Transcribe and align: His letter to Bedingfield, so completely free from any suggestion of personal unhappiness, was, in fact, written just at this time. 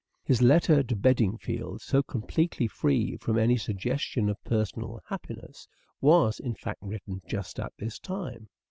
His 0.23 0.41
letter 0.41 0.81
to 0.81 0.95
Bedingfield, 0.95 1.79
so 1.83 2.01
completely 2.01 2.65
free 2.67 3.17
from 3.17 3.37
any 3.37 3.55
suggestion 3.55 4.29
of 4.29 4.43
personal 4.43 4.95
unhappiness, 4.95 5.67
was, 6.01 6.39
in 6.39 6.55
fact, 6.55 6.81
written 6.81 7.21
just 7.27 7.59
at 7.59 7.73
this 7.77 7.99
time. 7.99 8.49